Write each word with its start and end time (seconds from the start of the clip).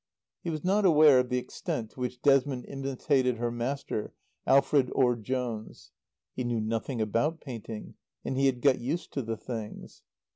He 0.41 0.49
was 0.49 0.63
not 0.63 0.83
aware 0.83 1.19
of 1.19 1.29
the 1.29 1.37
extent 1.37 1.91
to 1.91 1.99
which 1.99 2.23
Desmond 2.23 2.65
imitated 2.67 3.37
her 3.37 3.51
master, 3.51 4.15
Alfred 4.47 4.89
Orde 4.95 5.23
Jones. 5.23 5.91
He 6.33 6.43
knew 6.43 6.59
nothing 6.59 6.99
about 6.99 7.39
painting 7.39 7.93
and 8.25 8.35
he 8.35 8.47
had 8.47 8.61
got 8.61 8.79
used 8.79 9.13
to 9.13 9.21
the 9.21 9.37
things. 9.37 10.01